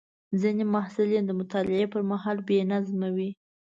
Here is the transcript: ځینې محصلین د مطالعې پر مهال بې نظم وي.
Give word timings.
ځینې 0.41 0.63
محصلین 0.73 1.23
د 1.27 1.31
مطالعې 1.39 1.85
پر 1.93 2.01
مهال 2.11 2.37
بې 2.47 2.57
نظم 2.71 2.99
وي. 3.15 3.29